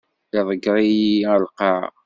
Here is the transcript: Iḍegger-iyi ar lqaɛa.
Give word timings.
Iḍegger-iyi 0.39 1.15
ar 1.31 1.39
lqaɛa. 1.45 1.87